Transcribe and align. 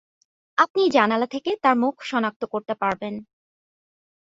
আপনি 0.57 0.81
জানালা 0.91 1.27
থেকে 1.27 1.51
তার 1.63 1.75
মুখ 1.77 1.95
সনাক্ত 2.01 2.41
করতে 2.45 2.73
পারবেন। 2.75 3.13